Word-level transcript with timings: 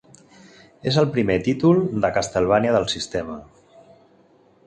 És 0.91 0.95
el 1.01 1.09
primer 1.17 1.35
títol 1.49 1.83
de 2.05 2.11
"Castlevania" 2.17 2.73
del 2.79 2.89
sistema. 2.97 3.39